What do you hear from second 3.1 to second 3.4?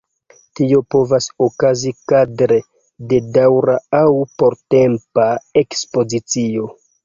de